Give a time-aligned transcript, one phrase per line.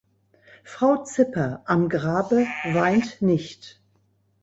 [0.63, 3.79] Frau Zipper, am Grabe, weint nicht.